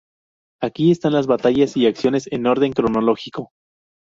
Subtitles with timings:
[0.63, 3.51] Aquí están las batallas y acciones en orden cronológico.